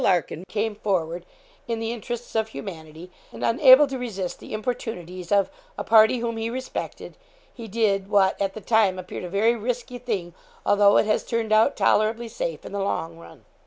[0.03, 1.27] Larkin came forward,
[1.67, 6.37] in the interests of humanity, and unable to resist the importunities of 'a party whom
[6.37, 7.15] he respected,'
[7.53, 10.33] he did 'what, at the time, appeared a very risky thing,
[10.65, 13.45] although it has turned out tolerably safe in the long run.'